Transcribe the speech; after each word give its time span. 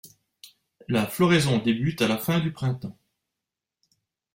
La 0.87 1.05
floraison 1.05 1.59
débute 1.59 2.01
à 2.01 2.07
la 2.07 2.17
fin 2.17 2.39
du 2.39 2.51
printemps. 2.51 2.97